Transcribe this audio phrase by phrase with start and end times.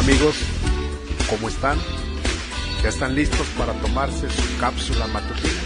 [0.00, 0.34] amigos,
[1.28, 1.76] ¿cómo están?
[2.82, 5.60] ¿Ya están listos para tomarse su cápsula matutina?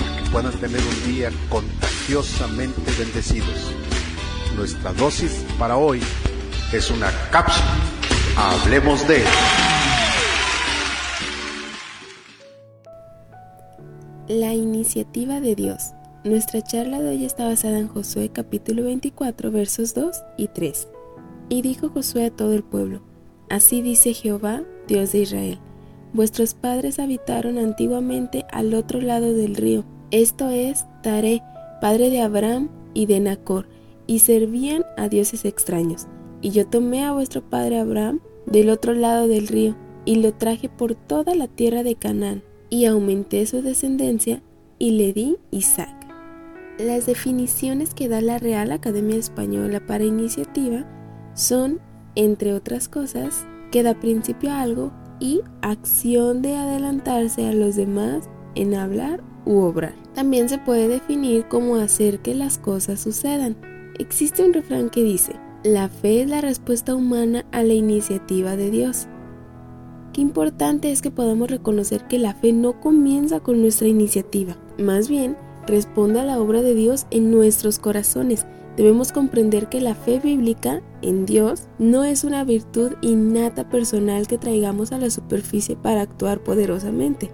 [0.00, 3.72] Para que puedan tener un día contagiosamente bendecidos.
[4.56, 6.00] Nuestra dosis para hoy
[6.72, 7.66] es una cápsula.
[8.36, 9.22] Hablemos de...
[14.28, 15.90] La iniciativa de Dios.
[16.24, 20.88] Nuestra charla de hoy está basada en Josué capítulo 24 versos 2 y 3.
[21.50, 23.09] Y dijo Josué a todo el pueblo,
[23.50, 25.58] Así dice Jehová, Dios de Israel,
[26.12, 31.42] vuestros padres habitaron antiguamente al otro lado del río, esto es Taré,
[31.80, 33.68] padre de Abraham y de Nacor,
[34.06, 36.06] y servían a dioses extraños.
[36.40, 40.68] Y yo tomé a vuestro padre Abraham del otro lado del río, y lo traje
[40.68, 44.42] por toda la tierra de Canaán y aumenté su descendencia
[44.78, 46.06] y le di Isaac.
[46.78, 50.86] Las definiciones que da la Real Academia Española para iniciativa
[51.34, 51.80] son,
[52.14, 58.28] entre otras cosas, que da principio a algo y acción de adelantarse a los demás
[58.54, 59.94] en hablar u obrar.
[60.14, 63.56] También se puede definir como hacer que las cosas sucedan.
[63.98, 68.70] Existe un refrán que dice, la fe es la respuesta humana a la iniciativa de
[68.70, 69.06] Dios.
[70.12, 75.08] Qué importante es que podamos reconocer que la fe no comienza con nuestra iniciativa, más
[75.08, 75.36] bien
[75.66, 78.46] responde a la obra de Dios en nuestros corazones.
[78.76, 84.38] Debemos comprender que la fe bíblica en Dios no es una virtud innata personal que
[84.38, 87.30] traigamos a la superficie para actuar poderosamente.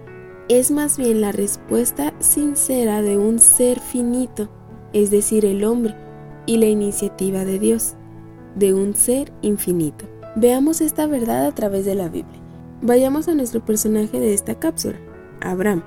[0.49, 4.49] Es más bien la respuesta sincera de un ser finito,
[4.93, 5.95] es decir, el hombre,
[6.45, 7.95] y la iniciativa de Dios,
[8.55, 10.05] de un ser infinito.
[10.35, 12.41] Veamos esta verdad a través de la Biblia.
[12.81, 14.97] Vayamos a nuestro personaje de esta cápsula,
[15.41, 15.83] Abraham,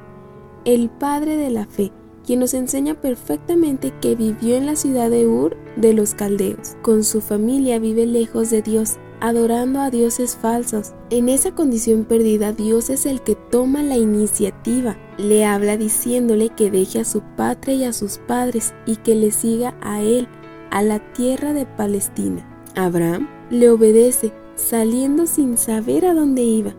[0.64, 1.90] el padre de la fe,
[2.30, 6.76] quien nos enseña perfectamente que vivió en la ciudad de Ur de los Caldeos.
[6.80, 10.94] Con su familia vive lejos de Dios, adorando a dioses falsos.
[11.10, 14.96] En esa condición perdida, Dios es el que toma la iniciativa.
[15.18, 19.32] Le habla diciéndole que deje a su patria y a sus padres y que le
[19.32, 20.28] siga a él,
[20.70, 22.48] a la tierra de Palestina.
[22.76, 26.76] Abraham le obedece saliendo sin saber a dónde iba.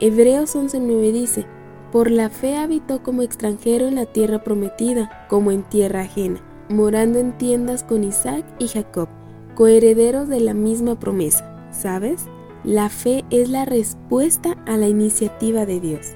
[0.00, 1.46] Hebreos 11:9 dice,
[1.92, 7.18] por la fe habitó como extranjero en la tierra prometida, como en tierra ajena, morando
[7.18, 9.08] en tiendas con Isaac y Jacob,
[9.54, 11.54] coherederos de la misma promesa.
[11.70, 12.26] ¿Sabes?
[12.64, 16.14] La fe es la respuesta a la iniciativa de Dios.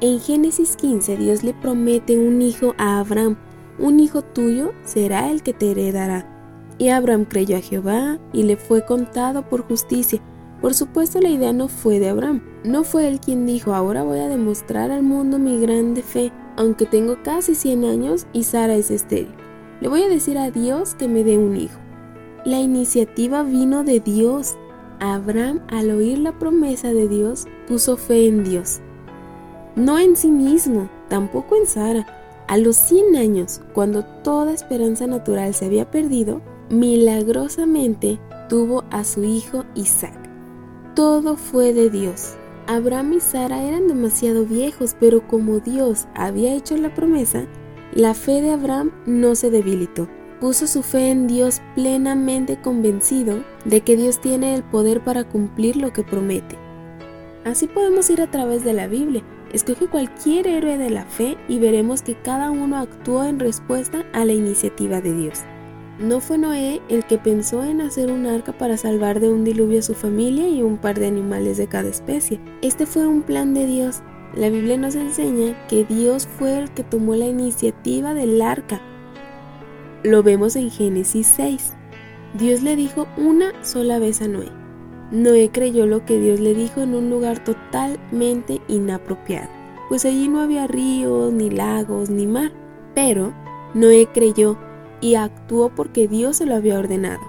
[0.00, 3.36] En Génesis 15 Dios le promete un hijo a Abraham,
[3.78, 6.30] un hijo tuyo será el que te heredará.
[6.78, 10.20] Y Abraham creyó a Jehová y le fue contado por justicia.
[10.64, 12.40] Por supuesto la idea no fue de Abraham.
[12.64, 16.86] No fue él quien dijo, ahora voy a demostrar al mundo mi grande fe, aunque
[16.86, 19.34] tengo casi 100 años y Sara es estéril.
[19.82, 21.78] Le voy a decir a Dios que me dé un hijo.
[22.46, 24.56] La iniciativa vino de Dios.
[25.00, 28.80] Abraham, al oír la promesa de Dios, puso fe en Dios.
[29.76, 32.06] No en sí mismo, tampoco en Sara.
[32.48, 39.24] A los 100 años, cuando toda esperanza natural se había perdido, milagrosamente tuvo a su
[39.24, 40.23] hijo Isaac.
[40.94, 42.36] Todo fue de Dios.
[42.68, 47.46] Abraham y Sara eran demasiado viejos, pero como Dios había hecho la promesa,
[47.92, 50.08] la fe de Abraham no se debilitó.
[50.40, 55.76] Puso su fe en Dios plenamente convencido de que Dios tiene el poder para cumplir
[55.76, 56.56] lo que promete.
[57.44, 59.24] Así podemos ir a través de la Biblia.
[59.52, 64.24] Escoge cualquier héroe de la fe y veremos que cada uno actuó en respuesta a
[64.24, 65.40] la iniciativa de Dios.
[65.98, 69.78] No fue Noé el que pensó en hacer un arca para salvar de un diluvio
[69.78, 72.40] a su familia y un par de animales de cada especie.
[72.62, 74.02] Este fue un plan de Dios.
[74.34, 78.80] La Biblia nos enseña que Dios fue el que tomó la iniciativa del arca.
[80.02, 81.74] Lo vemos en Génesis 6.
[82.36, 84.48] Dios le dijo una sola vez a Noé.
[85.12, 89.48] Noé creyó lo que Dios le dijo en un lugar totalmente inapropiado,
[89.88, 92.50] pues allí no había ríos, ni lagos, ni mar.
[92.96, 93.32] Pero
[93.74, 94.58] Noé creyó
[95.04, 97.20] y actuó porque Dios se lo había ordenado.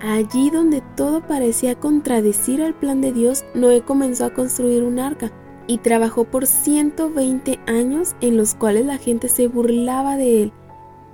[0.00, 5.30] Allí donde todo parecía contradecir al plan de Dios, Noé comenzó a construir un arca
[5.66, 10.52] y trabajó por 120 años en los cuales la gente se burlaba de él.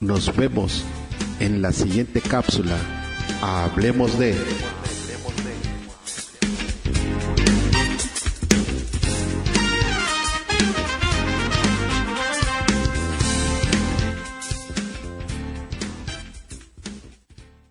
[0.00, 0.84] Nos vemos
[1.38, 2.76] en la siguiente cápsula.
[3.40, 4.36] Hablemos de...